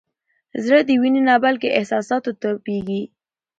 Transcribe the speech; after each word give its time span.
زړه 0.63 0.79
د 0.87 0.89
وینې 1.01 1.21
نه 1.29 1.35
بلکې 1.43 1.75
احساساتو 1.77 2.29
تپېږي. 2.41 3.01